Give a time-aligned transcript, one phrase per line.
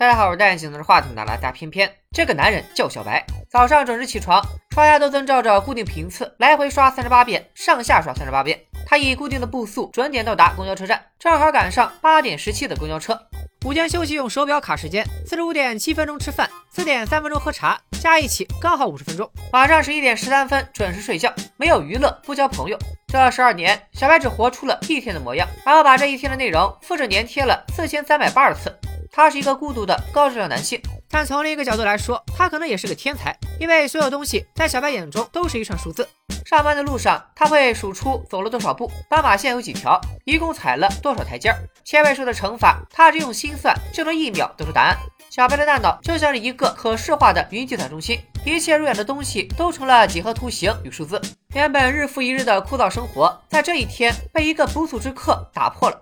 [0.00, 1.92] 大家好，我是戴眼镜拿着话筒的拉大偏偏。
[2.10, 8.58] 这个男人叫小白，早上准时起床，刷牙都遵照着固定频次，来回刷三十八遍，上下刷三十八遍。
[8.86, 13.20] 他以固定的步速准点到达公交车站，正好赶上八点十七的公交车。
[13.66, 19.30] 午间休息用手表卡时间，四十五点七分钟吃饭，四点三分钟喝茶，加一起刚好五十分钟。
[19.52, 22.78] 晚上十一点十三分准时睡觉，没有娱乐，不交朋友。
[23.08, 28.74] 这十二年，小白只活出了一天的模样，然后把这一天的内容复制粘贴了四千三百八十次。
[29.12, 36.08] 他是一个孤独的高质量男性，但从另一个角度来说，他可能也是个天才，因为所有东西在小白眼中都是一串数字。
[36.46, 41.58] 上班的路上，他会数出走了多少步，斑马线有几条，一共踩了多少台阶儿。
[41.84, 44.96] 千位数的乘法，他只用心算就能一秒得出答案。
[45.28, 51.20] 小白的大脑就像是一个可视化的云计算中心，一切入眼的东西都成了几何图形与数字。
[51.54, 56.00] 原本日复一日的枯燥生活，在这一天被一个不速之客打破了。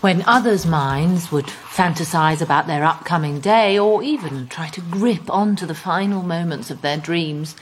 [0.00, 5.64] When others' minds would fantasize about their upcoming day or even try to grip onto
[5.64, 7.56] the final moments of their dreams,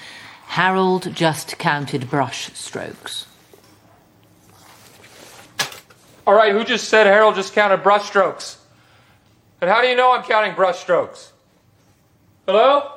[0.47, 3.27] Harold just counted brush strokes.
[6.27, 8.59] All right, who just said Harold just counted brush strokes?
[9.61, 11.33] And how do you know I'm counting brush strokes?
[12.47, 12.94] Hello?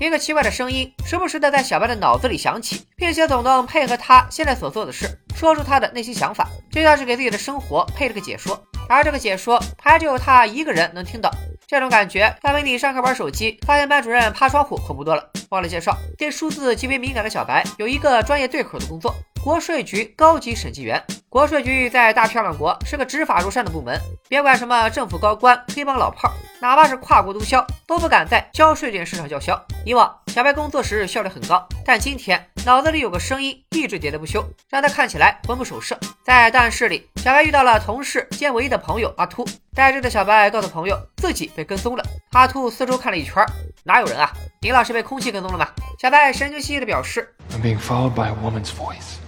[0.00, 8.60] 一个奇怪的声音时不时的在小白的脑子里响起，并且总能配合他现在所做的事，说出他的内心想法，就像是给自己的生活配了个解说。
[8.88, 11.30] 而这个解说还只有他一个人能听到。
[11.66, 15.30] 这种感觉要比你上课玩手机发现班主任趴窗户恐怖多了。
[15.50, 21.02] 忘了介绍，对数字极为敏感的小白有一个专业对口的工作——国税局高级审计员。
[21.34, 29.60] 国税局在大漂亮国是个执法如山的部门，别管什么政府高官、黑帮老炮，哪怕是跨国毒枭，都不敢在交税这件事上叫嚣。
[29.84, 35.98] 以往小白工作时效率很高，但今天脑子里有个声音一直喋喋不休，让他看起来魂不守舍。
[36.22, 39.44] 在档案室里，小白遇到了同事兼唯一的朋友阿秃。
[39.74, 42.04] 呆滞的小白告诉朋友自己被跟踪了。
[42.30, 43.44] 阿秃四周看了一圈，
[43.82, 44.32] 哪有人啊？
[44.60, 45.66] 林老师被空气跟踪了吗？
[45.98, 49.16] 小白神经兮兮的表示：“I'm being followed by a woman's voice。”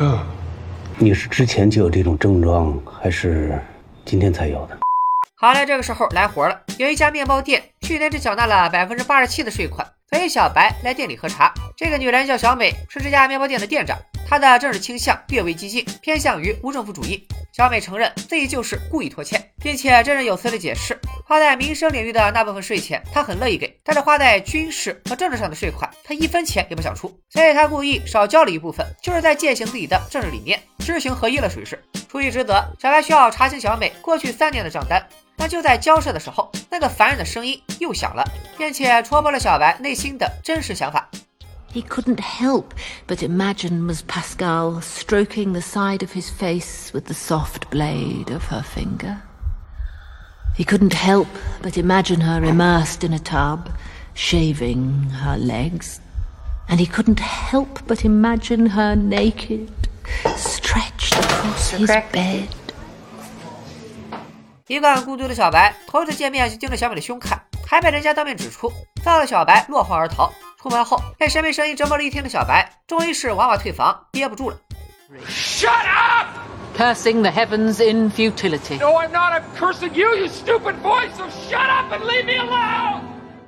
[0.00, 0.18] 呃，
[0.96, 3.60] 你是之前就有这种症状，还是
[4.06, 4.78] 今天才有的？
[5.36, 6.58] 好了，这个时候来活了。
[6.78, 11.52] 有一家面包店去年只缴纳了百分之八十七的税款，所以小白来店里喝茶。
[11.76, 13.98] 这个女人叫小美，是这家面包店的店长。
[14.30, 17.26] 他的政治倾向略微激进，偏向于无政府主义。
[17.52, 20.96] 小美承认自己就是故意拖欠，并且振振有词地解释，
[21.26, 27.12] 花在民生领域的那部分税钱，她很乐意给，但是花在军事和政治上的税款，她一分钱也不想出。
[27.28, 31.82] 所以她故意少交了一部分，就是在践行自己的政治理念，知行合一了属于是。
[32.08, 35.04] 出于职责，小白需要查清小美过去三年的账单。
[35.36, 38.22] 但就在交涉的时候，那个烦人的声音又响了，
[38.56, 41.10] 并且戳破了小白内心的真实想法。
[41.71, 42.73] He couldn't help
[43.05, 44.03] but imagine Ms.
[44.03, 49.21] Pascal stroking the side of his face with the soft blade of her finger.
[50.55, 51.27] He couldn't help
[51.61, 53.69] but imagine her immersed in a tub,
[54.13, 55.99] shaving her legs.
[56.69, 59.69] And he couldn't help but imagine her naked,
[60.37, 62.47] stretched across his bed.
[64.67, 68.71] 一贯孤独的小白，头次见面就盯着小美的胸看，还被人家当面指出，
[69.03, 70.31] 臊得小白落荒而逃。
[70.60, 74.58] 出门后被神秘声音折磨了一天的小白，终于是娃娃退房，憋不住了。
[75.26, 76.26] Shut up!
[76.76, 78.78] Cursing the heavens in futility.
[78.78, 79.32] No, I'm not.
[79.32, 81.08] I'm cursing you, you stupid voice.
[81.16, 83.00] So shut up and leave me alone.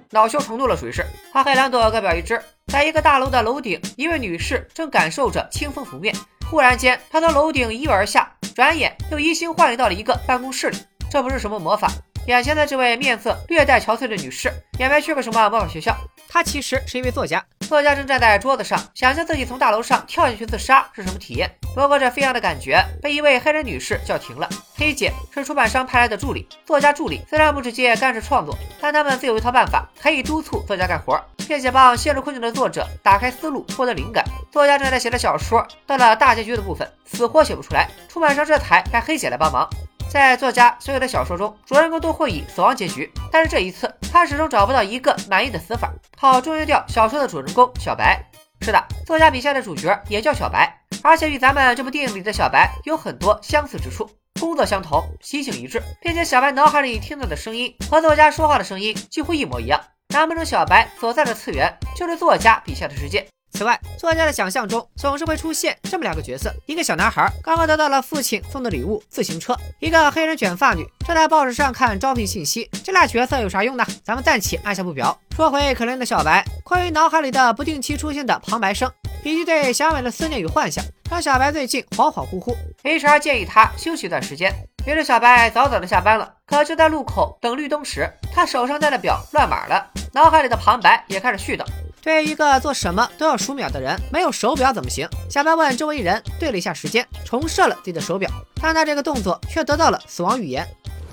[0.08, 1.04] 恼羞成怒了，属于是。
[1.34, 6.16] 他黑兰朵各表一枝，在一个大楼的楼顶，一位女士正感受着清风拂面，
[6.50, 10.78] 忽然间，她从楼顶一跃而下，转眼又移形换影到了一个办公室里。
[11.10, 11.90] 这不是什么魔法。
[12.26, 15.96] 眼前的这位面色略带憔悴的女士，也没去过什么魔法学校。
[16.28, 17.44] 她其实是一位作家。
[17.60, 21.50] 作家正站在桌子上，想象自己从大楼上跳下去自杀是什么体验。
[21.74, 24.48] 不过这飞扬的感觉被一位黑人女士叫停了。
[24.76, 31.18] 黑姐是出版商派来的助理，作家助理虽然不直接干涉创作，但他们自有一套办法，可以督促作家干活，
[31.48, 34.24] 并且帮陷入困境的作者打开思路，获得灵感。
[34.50, 39.68] 作家正在写的小说到了大结局的部分，死活写不出来，出版商这才派黑姐来帮忙。
[40.08, 48.22] 在作家所有的小说中，主人公都会以死亡结局，但是这一次他始终找不到一个满意的死法，好终于掉小说的主人公小白。
[48.60, 50.72] 是的，作家笔下的主角也叫小白，
[51.02, 59.80] 而且与咱们这部电影里的小白有很多相似之处，工作相同，习性一致，并且小白脑海里听到的声音和作家说话的声音几乎一模一样。
[60.10, 63.26] 难不成小白所在的次元就是作家笔下的世界？
[63.52, 72.68] 此外，作家的想象中总是会出现这么两个角色：一个小男孩刚刚得到了父亲送的礼物——自行车；一个黑人卷发女正在报纸上看招聘信息。
[72.82, 73.86] 这俩角色有啥用呢？
[74.02, 75.16] 咱们暂且按下不表。
[75.36, 78.90] 说回可怜的小白，关于脑海里的不定期出现的旁白声，
[79.22, 82.56] 以及对小美的思念与幻想，让小白最近恍恍惚惚。
[82.82, 84.52] HR 建议他休息一段时间，
[84.86, 86.34] 于是小白早早的下班了。
[86.46, 91.64] 可就在路口等绿灯时，他手上戴的表乱码了，脑海里的旁白也开始絮叨。
[92.02, 95.08] 对于一个做什么都要数秒的人，没有手表怎么行？
[95.30, 98.28] 小白问周围人，对了一下时间，重设了自己的手表，
[98.60, 100.66] 但他这个动作却得到了死亡语言。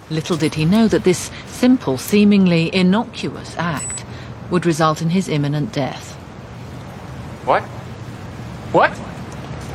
[0.09, 1.29] Little did he know that this
[1.61, 4.03] simple, seemingly innocuous act
[4.49, 6.15] would result in his imminent death.
[7.45, 7.61] What?
[8.71, 8.89] What?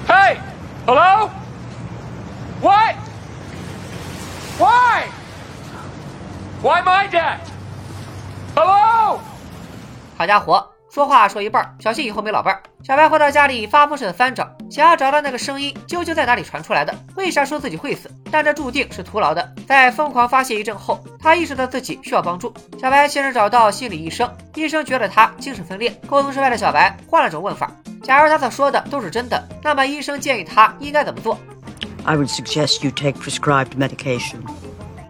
[0.08, 0.40] Hey!
[0.84, 1.30] Hello?
[2.60, 2.96] What?
[4.58, 5.04] Why?
[6.60, 7.48] Why my death?
[8.56, 9.20] Hello?
[10.16, 12.62] 好家伙，说话说一半，小心以后没老伴儿。
[12.84, 16.94] 小白回到家里，发疯似的翻找，想要找到那个声音究竟在哪里传出来的。
[17.16, 18.08] 为啥说自己会死？
[18.30, 19.52] 但这注定是徒劳的。
[19.66, 22.54] 在疯狂发泄一阵后，他意识到自己需要帮助。
[22.80, 25.90] 小白先是找到心理医生，医生觉得他精神分裂。
[26.06, 27.68] 沟通失败的小白换了种问法：
[28.00, 31.36] 假如他所说的都是真的，那么医生建议他应该怎么做
[32.04, 34.36] ？I would suggest you take prescribed medication.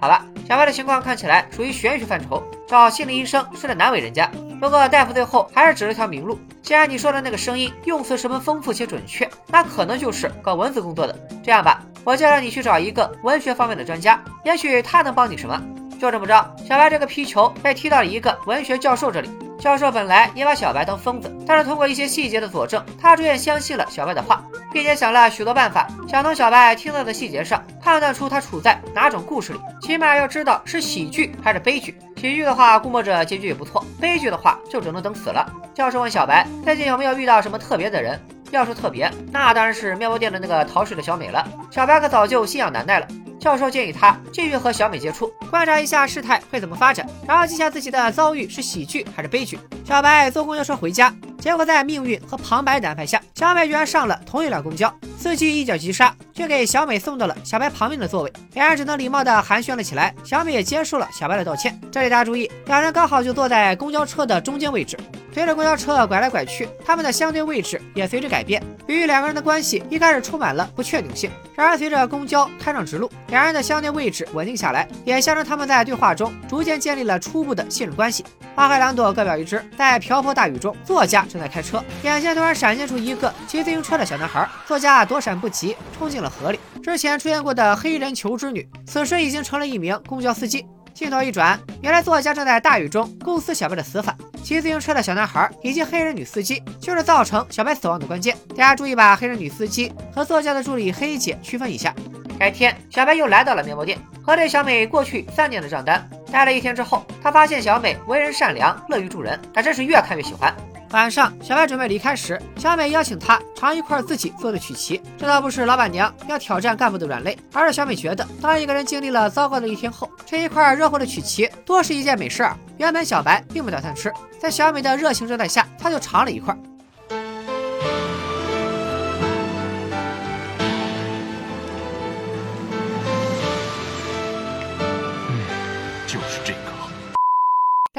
[0.04, 4.30] 好了，小白的情况看起来属于玄学范畴，找心理医生是在难为人家。
[4.60, 6.38] 不过大夫最后还是指了条明路。
[6.60, 11.18] 既然你说的那个声音用词十分丰富且准确，那可能就是搞文字工作的。
[11.42, 15.58] 这样吧，我介绍你去找一个文学方面的专家，也许他能帮你什么。
[15.98, 19.30] 就这么着，小白这个皮球被踢到了一个文学教授这里。
[19.64, 29.60] 教授本来也把小白当疯子，但是通过一些细节的佐证，他逐渐相信了小白的话，并且想了许多办法，想从小白听到的细节上判断出他处在哪种故事里。
[29.80, 31.96] 起码要知道是喜剧还是悲剧。
[32.16, 35.50] 喜剧的话，估摸着结局也不错；悲剧的话，就只能等死了。
[35.72, 38.20] 教授问小白，最近有没有遇到什么特别的人？
[38.50, 41.42] 要说特别，那当然是面包店的那个逃税的小美了。
[41.70, 43.06] 小白可早就心痒难耐了。
[43.44, 49.58] 教授建议他继续和小美接触，观察一下事态会怎么发展，然后记下自己的遭遇是喜剧还是悲剧。
[49.84, 51.14] 小白坐公交车回家，
[51.44, 60.14] 结果在命运和旁白的安排下，小美居然上了同一辆公交，司机一脚急刹，却给小美送到了小白旁边的座位，两人只能礼貌地寒暄了起来。
[60.24, 61.78] 小美也接受了小白的道歉。
[61.92, 64.96] 这里大家注意，两人刚好就坐在公交车的中间位置。
[65.34, 68.62] 随着公交车拐来拐去，他们的相对位置也随之改变。
[68.86, 78.24] 由于两个人的关系一开始充满了不确定性，然而随着公交开上直路，两人的相对位置稳定下来，也象征他们在对话中逐渐建立了初步的信任关系。
[78.54, 79.60] 花开两朵，各表一枝。
[79.76, 86.60] 在瓢泼大雨中，作家正在开车，眼前突然闪现出一个骑自行车的小男孩，作家躲闪不及，冲进了河里。
[86.80, 90.64] 之前出现过的黑人求知女，此时已经成了一名公交司机。
[90.94, 94.14] 镜头一转，原来作家正在大雨中构思小白的死法。
[94.44, 98.36] 骑自行车的小男孩以及黑人女司机，就是造成小白死亡的关键。
[98.50, 101.92] 大家注意把黑人女司机和作家的助理黑姐区分一下。
[102.38, 106.08] 改天，小白又来到了面包店，核对小美过去三年的账单。
[106.30, 110.54] 待了一天之后，他发现小美为人善良，乐于助人，他真是越看越喜欢。
[110.90, 115.02] 晚上，小白准备离开时，小美邀请他尝一块自己做的曲奇。
[115.18, 122.56] 这倒不是老板娘要挑战干部的软肋，而是小美觉得，当一个人经历了糟糕的一天后，吃一块热乎的曲奇，多是一件美事儿。
[122.78, 126.56] 原本小白并不打算吃，在小美的热情招待下，他就尝了一块。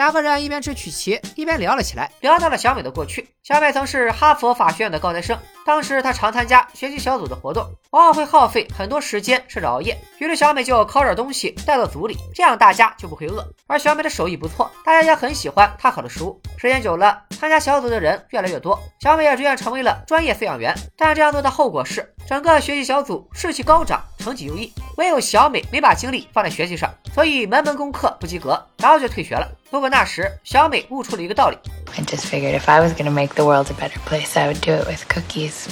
[0.05, 3.27] 两个人一边吃曲奇，一边聊了起来，聊到了小美的过去。
[3.41, 5.35] 小美曾是哈佛法学院的高材生，
[5.65, 9.99] 当时她常参加学习小组的活动，往往会耗费很多时间甚至熬夜。
[10.19, 13.43] 于是小美就烤点东西带到组里，这样大家就不会饿。
[13.65, 16.39] 而小美的手艺不错，大家也很喜欢她烤的食物。
[16.55, 20.71] 时间久了，参加小组的人越来越多，小美也逐渐成为了专业饲养员。
[20.95, 29.47] 但这样做的后果是，整个学习小组士气高涨，成绩优异，唯有小美没把精力放在学习上，所以门门功课不及格，然后就退学了。
[29.69, 31.57] 不过那时小美悟出了一个道理。
[31.95, 34.71] I just figured if I was gonna make the world a better place, I would do
[34.71, 35.67] it with cookies.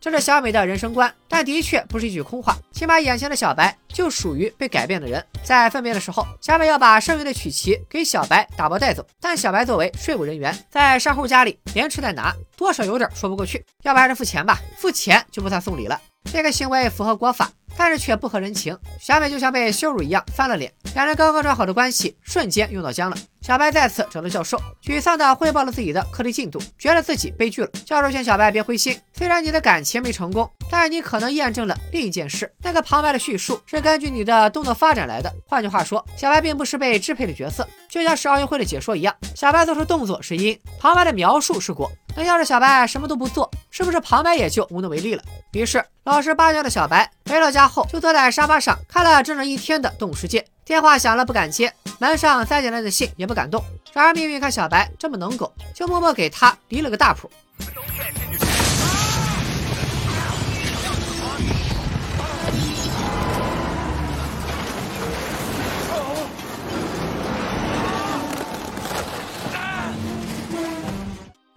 [0.00, 2.56] 这是小美的人生观，但的确不是一句空话。
[2.72, 5.22] 起码眼前的小白就属于被改变的人。
[5.44, 13.62] 在分别的时候，小美要把剩余的曲奇给小白打包带走，但小白作为税务人员，在商户家里连吃带拿，多少有点说不过去。
[13.82, 16.00] 要不还是付钱吧，付钱就不算送礼了。
[16.32, 17.50] 这个行为符合国法。
[17.76, 23.16] 但是却不合人情，小美就像被羞辱一样翻了脸，两人刚刚转好的关系瞬间用到僵了。
[23.42, 27.68] 小白再次找到教授，沮丧地汇报了自己的课题进度，觉得自己悲剧了。
[27.86, 35.32] 教授劝小白别灰心，虽然你的感情没成功，但是你可能验证了另一件事：那个旁白的叙述是根据你的动作发展来的。
[35.46, 41.90] 换句话说，小白并不是被支配的角色，就像是奥运会的解说一样，小白做出动作是因，旁白的描述是果。
[42.14, 45.22] 那要是小白什么都不做，是不是旁白也就无能为力了？
[45.52, 50.40] 于是老实巴交的小白回到家后，就坐在沙发上看了整整一天的《动物世界》。
[50.64, 53.64] 电话响了不敢接，门上塞进来的信也不敢动。
[53.92, 57.30] 然而命运看小白这么能狗，就默默给他离了个大谱。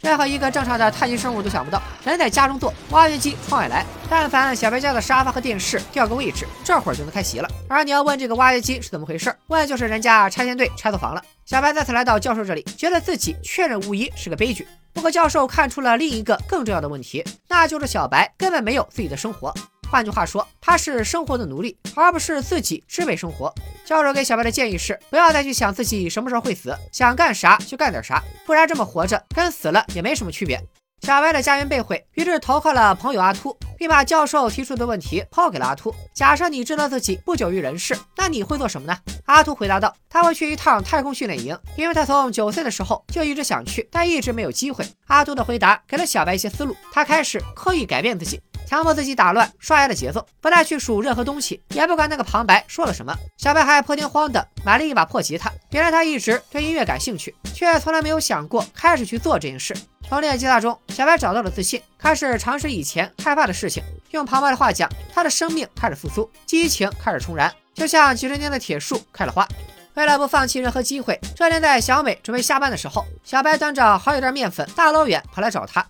[0.03, 3.86] 任何一个正常的碳基生物都想不到，人在家中坐，挖掘机窗外来。
[4.10, 7.50] 但凡小白家的沙发和电视调个位置，这会儿就能开席了。
[7.69, 11.24] 而你要问这个挖掘机是怎么回事，问就是人家拆迁队拆错房了。
[11.45, 14.67] 小白再次来到教授这里，觉得自己确认无疑是个悲剧。
[14.91, 19.53] 不过教授看出了另一个更重要的问题，那就是小白根本没有自己的生活。
[19.94, 23.54] 换句话说，他是生活的奴隶，而不是自己支配生活。
[23.86, 30.60] 教授给小白的建议是，不要再去想自己什么时候会死，想干啥就干点啥，不然这么活着跟死了也没什么区别。
[31.04, 38.98] 小白的家园被毁，于是投靠了朋友阿秃，并把教授提出的问题抛给了阿秃：假设你知道自己不久于人世，那你会做什么呢？
[39.26, 44.84] 阿秃回答道：他会去一趟太空训练营，因为他从九岁的时候就一直想去，但一直没有机会。
[45.06, 48.42] 阿秃的回答给了小白一些思路，他开始刻意改变自己。
[48.67, 53.15] 强迫自己打乱刷牙的节奏，不再去数任何东西，也不管那个旁白说了什么。
[53.38, 55.51] 小白还破天荒的买了一把破吉他。
[55.72, 59.75] 原来他一直对音乐感兴趣，却从来没有想过开始去做这件事。
[60.10, 63.84] 从练吉他中，小白找到了自信，开始尝试以前害怕的事情。
[64.12, 69.48] 用旁白的话讲，他的生命开始复苏，激情开始重燃，就像几十年的铁树开了花。
[69.96, 75.86] 为了不放弃任何机会，这天在小美准备下班的时候，小白端着好几袋面粉，大老远跑来找他。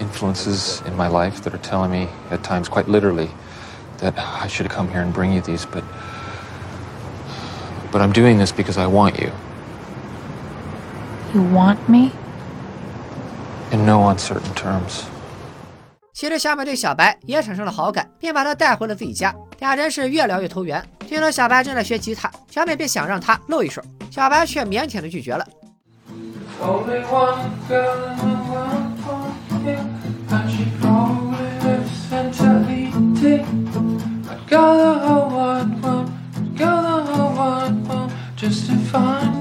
[0.00, 3.28] influences in my life that are telling me, at times quite literally,
[3.98, 5.82] that I should come here and bring you these, but.
[7.92, 9.30] But I'm doing this because I want you.
[11.32, 12.10] You want me?
[13.70, 15.04] In no uncertain terms.
[16.12, 19.34] 其实小美对小白也产生了好感，便把他带回了自己家。
[19.60, 20.84] 俩人是越聊越投缘。
[21.06, 23.80] 听说小白正在学吉他，小美便想让他露一手，
[24.10, 25.46] 小白却腼腆的拒绝了。
[34.51, 36.11] You're the whole wide world,
[36.59, 39.40] you're the whole wide world, just to find.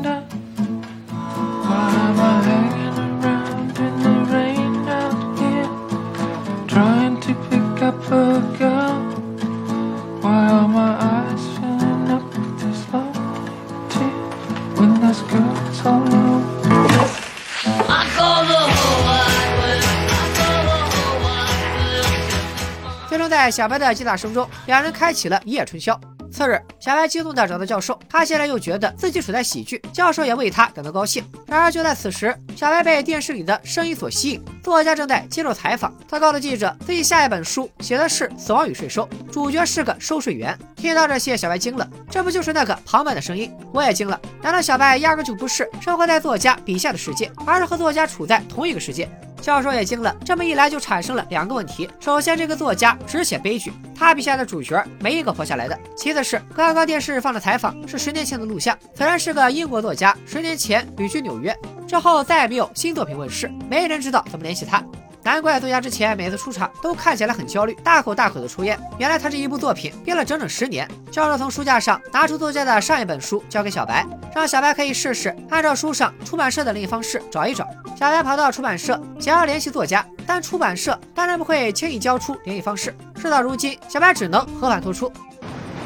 [23.40, 25.98] 在小白的击打声中，两人开启了一夜春宵。
[26.30, 31.24] 次日，小白激动地找到教授，他现在又觉得自己处在喜剧，教授也为他感到高兴。
[31.46, 35.90] 然而就在此时，小白被电视里的声音所吸引，作家正在接受采访。
[36.06, 40.56] 他告诉记者，自己下一本书写的是死亡与税收，主角是个收税员。
[40.76, 43.50] 听到这些，小白惊了，这不就是那个旁白的声音？
[43.72, 49.08] 我也惊了，难道小白压根就不是生活在作家笔下的世界，而是和作家处在同一个世界？
[49.40, 61.56] 教授也惊了，这么一来就产生了两个问题：首先，这个作家只写悲剧，他笔下的主角没一个活下来的；其次是刚刚电视放的采访是十年前的录像，此人是个英国作家，十年前旅居纽约，
[61.88, 64.82] 之后再也没有新作品问世，没人知道怎么联系他。
[65.22, 68.80] 难怪作家之前每次出场都看起来很焦虑，大口大口的抽烟。
[68.98, 70.88] 原来他这一部作品憋了整整十年。
[71.12, 77.68] 教授从书架上拿出作家的上一本书，交给小白，让小白可以试试按照书上出版社的联系方式找一找。
[77.99, 82.95] 小白跑到出版社想要联系作家，但出版社当然不会轻易交出联系方式。
[83.15, 85.11] 事到如今，小白只能和盘托出。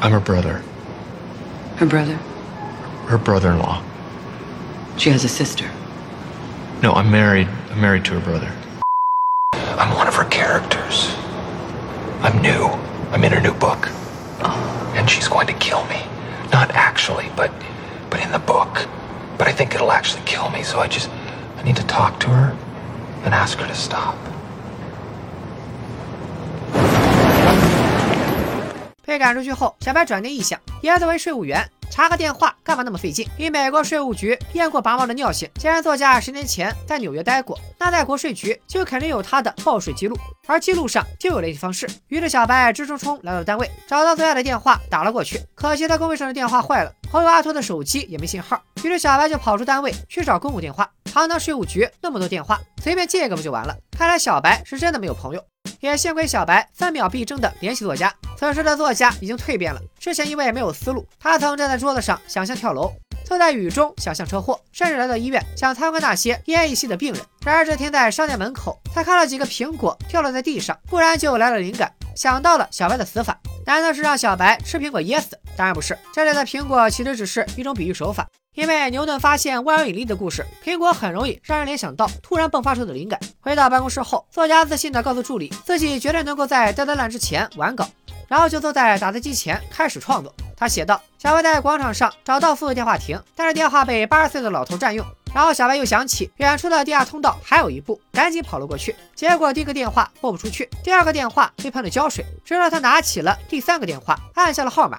[0.00, 0.60] I'm her brother.
[1.78, 2.16] Her brother?
[3.08, 3.82] Her brother-in-law.
[4.96, 5.66] She has a sister.
[6.82, 7.48] No, I'm married.
[7.72, 8.48] I'm married to her brother.
[9.78, 11.14] I'm one of her characters.
[12.22, 12.70] I'm new.
[13.12, 13.88] I'm in her new book.
[14.94, 16.02] And she's going to kill me.
[16.52, 17.50] Not actually, but
[18.10, 18.86] but in the book.
[19.38, 21.13] But I think it'll actually kill me, so I just I
[21.65, 22.51] need to talk to her
[23.25, 24.15] and ask her to stop.
[29.03, 31.67] 被赶出去后，小白转念一想，也作为税务员。
[31.91, 33.25] 查个电话干嘛那么费劲？
[33.37, 40.17] 以美国税务局验过拔毛的尿性，既然作家十年前在纽约待过，那在国税局就肯定有他的报税记录，
[40.47, 41.87] 而记录上就有联系方式。
[42.09, 45.39] 于是小白直冲冲来到单位，找到作家的电话打了过去。
[45.53, 48.61] 可惜他工位上的电话坏了，朋友阿托的手机也没信号。
[48.83, 50.89] 于是小白就跑出单位去找公共电话。
[51.15, 53.73] 堂堂税务局那么多电话，随便借一个不就完了？
[53.97, 55.41] 看来小白是真的没有朋友。
[55.79, 58.13] 也幸亏小白分秒必争的联系作家。
[58.37, 62.91] 此时的作家已经蜕变了，之前因为没有思路，他曾站在桌子上想象跳楼，
[63.23, 67.23] 坐在雨中想象车祸，甚至来到医院想参观那些奄奄一息的病人。
[67.45, 73.39] 然而这天在商店门口，他看了几个苹果掉落在地上，忽然就来了灵感，想到了小白的死法。
[73.65, 75.39] 难道是让小白吃苹果噎死？
[75.55, 78.27] 当然不是，这里的苹果其实只是一种比喻手法。
[78.55, 83.19] 因为牛顿发现万有引力的故事，苹果很容易让人联想到突然迸发出的灵感。
[83.41, 87.87] 回到办公室后，作家自信地告诉助理，自己绝对能够在戴德兰之前完稿，
[88.27, 90.33] 然后就坐在打字机前开始创作。
[90.57, 95.05] 他写道：小白在广场上找到妇幼电话亭，但是电话被八十岁的老头占用。
[95.33, 98.95] 然后小白又想起远处的地下通道还有一步，赶紧跑了过去。
[99.13, 104.97] 结果第一个电话拨不出去，第二个电话被喷了胶水，直到他拿起了第三个电话，按下了号码。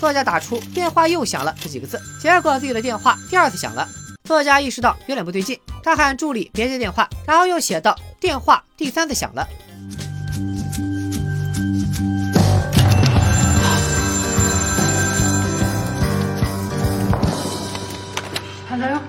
[0.00, 3.86] 作家打出电话又响了这几个字，结果自己的电话第二次响了。
[4.24, 9.46] 作家意识到有点不对劲，他喊助理别接电话，然后又写道：“电话第三次响了。”
[18.70, 19.00] Hello?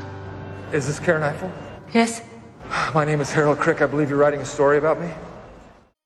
[0.74, 1.50] Is this Karen Eiffel?
[1.94, 2.22] Yes?
[2.94, 3.82] My name is Harold Crick.
[3.82, 5.08] I believe you're writing a story about me.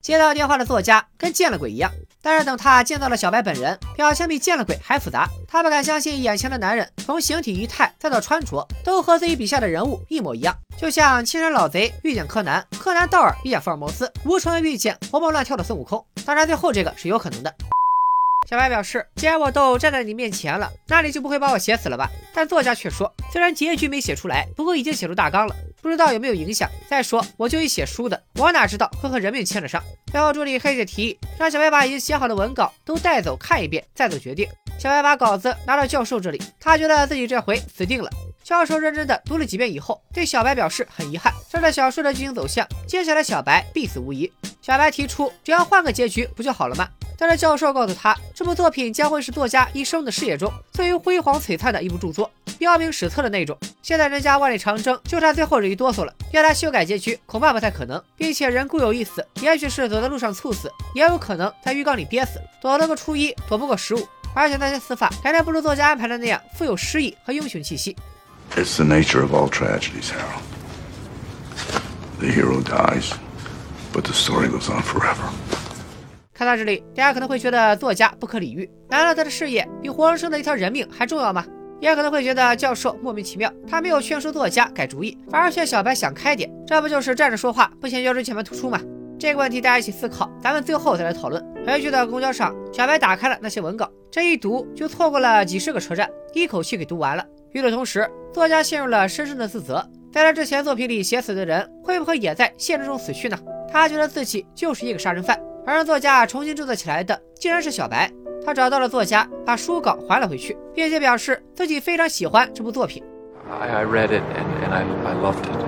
[0.01, 1.91] 接到电话的作家跟见了鬼一样，
[2.21, 5.27] 但是等他见到了小白本人，表情比见了鬼还复杂。
[5.47, 16.03] 他不敢相信眼前的男人，从形体仪态再到穿着，都和自己笔下的人物一模一样，就像青山老贼遇见柯南，柯南道尔遇见福尔摩斯，吴承恩遇见活蹦乱跳的孙悟空。
[16.25, 17.53] 当然，最后这个是有可能的。
[18.49, 22.09] 小白表示，既然我都站在你面前了，那你就不会把我写死了吧？
[22.33, 26.67] 但作家却说，虽然结局没写出来，不过已经写出大纲了，不知道有没有影响。
[26.89, 29.83] 再说，我就一写书的，我哪知道会和人命牵着上？
[30.09, 34.47] 最后助理黑姐提议，让小白把已经写好的文稿都带走看一遍，再做决定。
[34.79, 38.09] 小白把稿子拿到教授这里，他觉得自己这回死定了。
[38.43, 44.31] 教授认真的读了几遍以后，对小白表示很遗憾，这是小说的剧情走向，接下来小白必死无疑。
[44.61, 46.87] 小白提出，只要换个结局不就好了吗？
[47.17, 52.29] 但是教授告诉他，这部作品将会是作家一生的事业中最为辉煌璀璨的一部著作，
[52.63, 53.57] 彪名史册的那种。
[53.81, 58.01] 现在人家万里长征就差最后这一哆嗦了，要他修改结局恐怕不太可能。
[58.15, 64.07] 并且人固有一死，也许是走在路上猝死，也有可能在浴缸里憋死，躲了个初一，躲不过十五。
[64.33, 67.95] 而且那些死法，感觉不如作家安排的那样富有诗意和英雄气息。
[68.55, 70.41] It's the nature of all tragedies, Harold.
[72.19, 73.11] The hero dies,
[73.93, 75.29] but the story goes on forever.
[76.33, 81.45] 看到这里，大家可能会觉得作家不可理喻，难道他的事业比活生生的一条人命还重要吗？
[81.83, 88.79] 也可能会觉得教授莫名其妙，他没有劝说作家改主意，反而劝小白想开点，这不就是站着说话不嫌腰椎前盘突出吗？
[89.19, 91.43] 这个问题大家一起思考，咱们最后再来讨论。
[91.67, 97.25] 回去的公交上，小白打开了那些文稿，这一读就错过了几十个车站，一口气给读完了。
[97.51, 103.37] 与此同时，作家陷入了深深的自责，在他之前作品里写死的人，会不会也在现实中死去呢？
[103.69, 105.37] 他觉得自己就是一个杀人犯。
[105.65, 108.09] 而让作家重新制作起来的，竟然是小白。
[108.44, 113.02] 他找到了作家，把书稿还了回去，并且表示自己非常喜欢这部作品。
[113.50, 115.58] I, I read it and, and I, I loved it.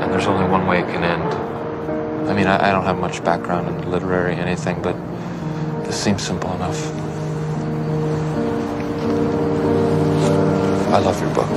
[0.00, 1.34] And there's only one way it can end.
[2.28, 4.94] I mean, I, I don't have much background in literary anything, but
[5.84, 6.78] this seems simple enough.
[10.92, 11.50] I love your book,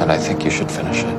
[0.00, 1.14] and I think you should finish it.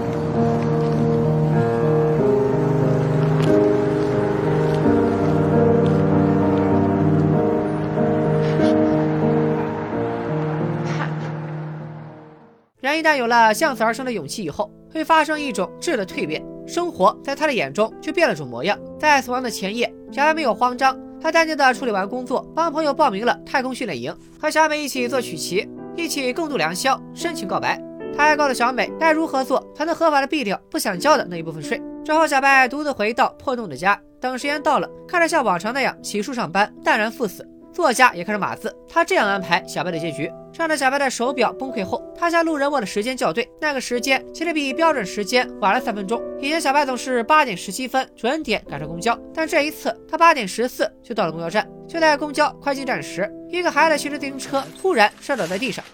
[12.91, 18.79] 人一旦有了向死而生的勇气以后，会发生一种质的蜕变，生活在他的眼中却变了种模样。
[18.99, 27.81] 在死亡的前夜，小白没有慌张，他淡定地处理完工作，帮朋友报名了太空训练营，和小美一起做曲奇，一起共度良宵，深情告白。
[28.17, 31.81] 他还告诉小美该如何做才能合法的避掉不想交的那一部分税。
[32.05, 37.47] 之后，小白独自回到破洞的家，等时间到了，看着像往常那样洗漱上班，淡然赴死。
[37.73, 40.31] 作家也开始码字，他这样安排小白的结局。
[40.53, 46.21] 趁着小白的手表崩溃后，他向路人问了时间校对，那个时间其实比标准时间晚了三分钟。
[46.41, 51.67] 以前小白总是八点十七分准点赶上公交，但这一次他八点十四就到了公交站。
[51.89, 55.85] 就在公交快进站时，一个孩子骑着自行车突然摔倒在地上。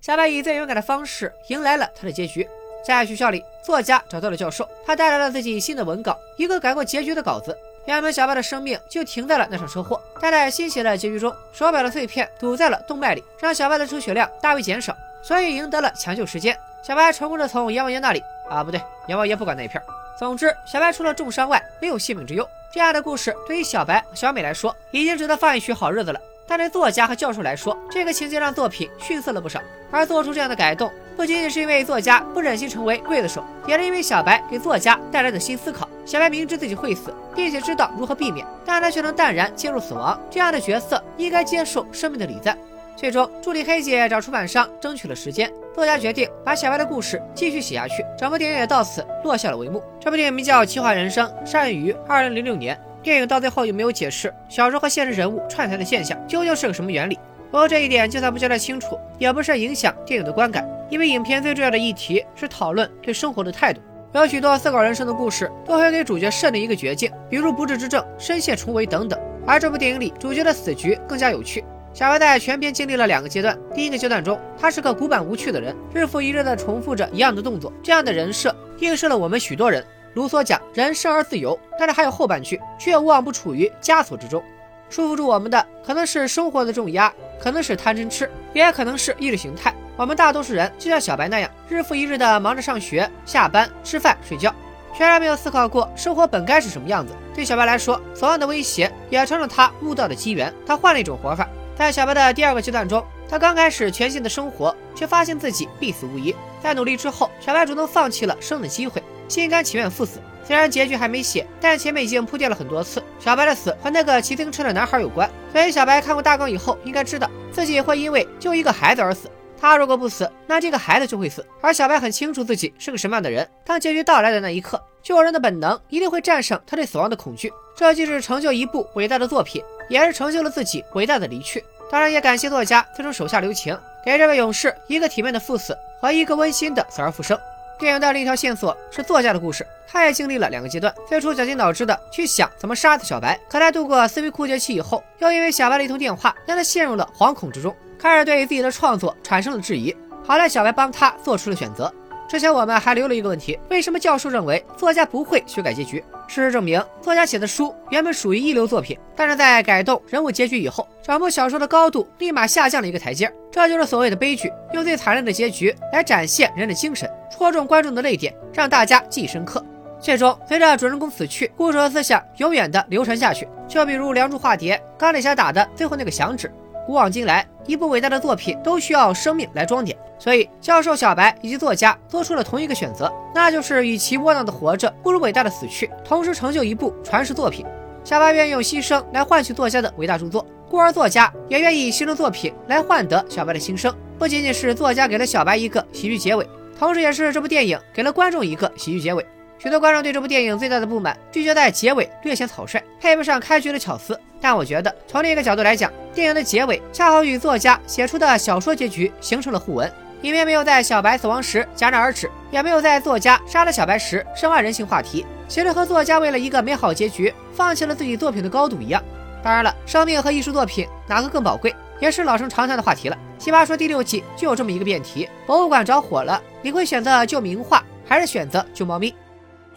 [0.00, 2.46] 小白以最勇敢的方式迎来了他的结局。
[2.86, 7.56] 在学校里，作家找到了教授，他带来了自己新的文稿，一个改过结局的稿子。
[7.86, 16.54] 原本小白的生命就停在了那场车祸，但在新写的结局中，手表的碎片堵在了动脉里，让小白的出血量大为减少，所以赢得了抢救时间。
[16.82, 19.82] 小白成功的从阎王爷那里啊，不对，阎王爷不管那一片。
[20.18, 22.48] 总之，小白除了重伤外，没有性命之忧。
[22.72, 26.20] 这样的故事对于小白和小美来说，已经值得放一曲好日子了。
[26.46, 29.60] 但对作家和教授来说，这个情节让作品逊色了不少。
[29.90, 35.88] 而做出这样的改动，不仅仅是因为作家不忍心成为刽子手，也是因为小白给作家带来的新思考。
[36.04, 40.20] 小白明知自己会死，并且知道如何避免，但他却能淡然接受死亡。
[40.30, 42.58] 这样的角色应该接受生命的礼赞。
[42.96, 48.04] 最终，助理黑姐找出版商争取了时间，作家决定把小白的故事继续写下去。
[48.16, 49.82] 整部电影也到此落下了帷幕。
[50.00, 52.78] 这部电影名叫《奇幻人生》，上映于二零零六年。
[53.02, 57.18] 电影到最后有没有解释小说和现实人物串台的现象究竟是个什么原理。
[57.50, 63.80] 不过这一点就算不交代清楚，也不是影响电影的观感，因为影片最重要的议题是讨论对生活的态度。
[64.14, 69.20] 有许多思考人生的故事都会给主角设定一个绝境，比如不治之症、深陷重围等等。
[69.44, 71.62] 而这部电影里主角的死局更加有趣。
[71.94, 73.56] 小白在全片经历了两个阶段。
[73.72, 77.72] 第一个阶段中，他是个古板无趣的人，日复一日的重复着一样的动作。
[77.84, 79.82] 这样的人设映射了我们许多人。
[80.14, 84.42] 卢梭讲人生而自由，但是还有后半句，却无往不处于枷锁之中。
[84.90, 89.72] 束缚住我们的可能是生活的重压，可能是贪嗔痴，也可能是意识形态。
[89.96, 94.52] 我们大多数人就像小白那样，日复一日的忙着上学、下班、吃饭、睡觉，
[94.96, 97.12] 全然没有思考过生活本该是什么样子。
[97.34, 100.52] 对小白来说，死亡的威胁也成了他悟道的机缘。
[100.66, 101.48] 他换了一种活法。
[101.76, 106.34] 在小白的第二个阶段中，他刚开始全新的生活，却发现自己必死无疑。
[106.62, 110.20] 在努力之后，小白主动放弃了生的机会，心甘情愿赴死。
[110.46, 113.02] 虽然结局还没写，但前面已经铺垫了很多次。
[113.18, 119.30] 小白的死和那个骑自行车的男孩有关，所以小白看过大纲以后，应该知道自己会因为救一个孩子而死。
[119.58, 121.44] 他如果不死，那这个孩子就会死。
[121.62, 127.50] 而小白很清楚自己是个什么样的人，当结局到来的那一刻，救人的本能一定会战胜他对死亡的恐惧。
[127.74, 131.64] 这既是成就一部伟大的作品，也是成就了自己伟大的离去。
[131.90, 137.38] 当然，也感谢作家最终手下留情，给这位勇士一个体面的赴死和一个温馨的死而复生。
[137.78, 140.92] 电影的另一条线索是作家的故事，他也经历了两个阶段。
[141.08, 149.94] 最初绞尽脑汁的去想怎么杀死小白，可在度过思维枯竭期以后，又因为小白的一通电话，让他陷入了惶恐之中，开始对自己的创作产生了质疑。
[150.26, 151.92] 好在小白帮他做出了选择。
[152.34, 156.02] 之前我们还留了一个问题：为什么教授认为作家不会修改结局？
[156.26, 163.32] 事实证明，作家写的书原本属于一流作品，但是在改动人物结局以后，整部小说的高度立马下降了一个台阶。
[163.52, 169.64] 这就是所谓的悲剧，用最残忍的结局来展现人的精神，戳中观众的泪点，让大家记忆深刻。
[170.00, 173.48] 最终，随着主人公死去，故事和思想永远的流传下去。
[173.68, 176.52] 就比如《梁祝》化蝶，钢铁侠打的最后那个响指。
[176.86, 187.64] 古往今来，一部伟大的作品都需要生命来装点，所以教授小白以及作家做出了同一个选择，那就是与其窝囊的活着，不如伟大的死去，同时成就一部传世作品。
[188.04, 193.94] 小白愿意用牺牲来换取作家的伟大著作，故而作家也愿意牺牲作品来换得小白的新生。
[194.18, 196.46] 不仅仅是作家给了小白一个喜剧结尾，
[196.78, 199.24] 同时也是这部电影给了观众一个喜剧结尾。
[199.64, 204.20] 许多观众对这部电影最大的不满，拒绝在结尾略显草率，配不上开局的巧思。
[204.38, 209.90] 但我觉得，从另一个角度来讲，电影的结尾恰好与作家写出的小说结局形成了互文。
[210.20, 219.02] 影片没有在小白死亡时戛然而止，也没有在作家杀了小白时深挖人性话题，其实和作家为了一个美好结局放弃了自己作品的高度一样。
[219.42, 223.16] 当然了，生命和艺术作品哪个更宝贵，也是老生常谈的话题了。
[223.38, 229.14] 奇葩说第六季就有这么一个辩题：博物馆着火了，你会选择救名画，还是选择救猫咪？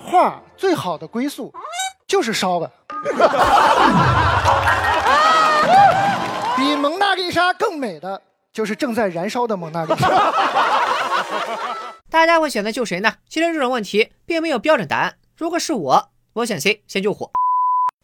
[0.10, 1.54] 画最好的归宿
[2.08, 2.72] 就是烧的，
[6.56, 8.22] 比蒙娜丽莎更美的
[8.54, 10.34] 就是正在燃烧的蒙娜丽莎。
[12.10, 13.16] 大家会选择救谁呢？
[13.28, 15.14] 其实这种问题并没有标准答案。
[15.36, 17.30] 如果是我，我选 C，先救火。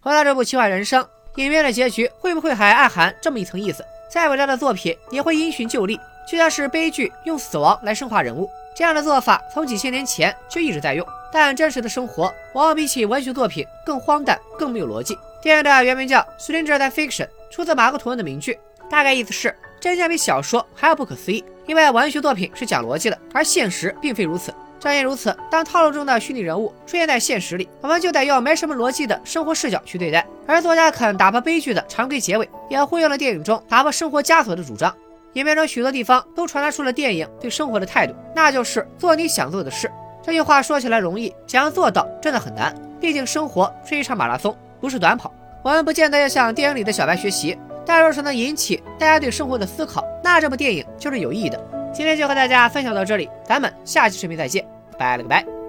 [0.02, 1.02] 回到这部《奇幻人生》，
[1.36, 3.82] 影片的结局会不会还暗含这么一层意思？
[4.12, 5.98] 再伟大的作品也会因循旧例，
[6.30, 8.50] 就像是悲剧用死亡来升华人物。
[8.76, 15.18] 这样的做法从几千年前就一直在用，但真实的生活往往比起文学作品更荒诞、更没有逻辑。
[15.42, 21.44] 电影的原名叫《Stranger Than Fiction》，出自马克吐温的名句，大概意思是真相比小说还要不可思议。
[21.66, 24.54] 因为文学作品是讲逻辑的，而现实并非如此。
[24.80, 30.26] 正因如此，当套路中的虚拟人物出现在现实里，我们就得用没什么逻辑的生活视角去对待。
[30.46, 34.94] 而作家肯打破悲剧的常规结尾，也呼应了电影中打破生活枷锁的主张。
[35.34, 39.90] 影片中许多地方都传达出了电影对生活的态度，那就是做你想做的事。
[40.24, 42.74] 这句话说起来容易，想要做到真的很难。
[43.00, 45.32] 毕竟生活是一场马拉松，不是短跑。
[45.62, 51.62] 我们不见得要向电影里的小白学习，但若是能引起大家对生活的思考，那这部电影就是有意义的。
[51.94, 54.66] 今天就和大家分享到这里，咱们下期视频再见，
[54.98, 55.63] 拜了个拜。